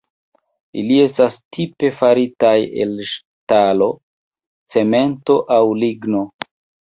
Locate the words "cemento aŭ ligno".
4.77-6.25